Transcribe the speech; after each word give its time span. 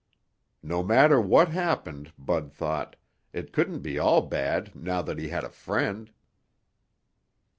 No 0.63 0.81
matter 0.81 1.21
what 1.21 1.49
happened, 1.49 2.11
Bud 2.17 2.51
thought, 2.51 2.95
it 3.33 3.53
couldn't 3.53 3.81
be 3.81 3.99
all 3.99 4.21
bad 4.23 4.73
now 4.75 5.03
that 5.03 5.19
he 5.19 5.29
had 5.29 5.43
a 5.43 5.51
friend. 5.51 6.11